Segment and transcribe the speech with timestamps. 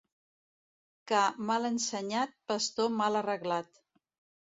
[1.11, 1.19] Ca
[1.51, 3.73] mal ensenyat, pastor mal arreglat.